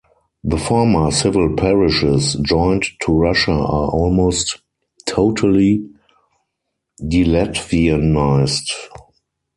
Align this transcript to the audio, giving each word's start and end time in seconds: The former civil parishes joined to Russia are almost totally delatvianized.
The 0.43 0.57
former 0.57 1.11
civil 1.11 1.55
parishes 1.55 2.33
joined 2.41 2.85
to 3.03 3.11
Russia 3.13 3.51
are 3.51 3.87
almost 3.91 4.57
totally 5.05 5.87
delatvianized. 6.99 8.71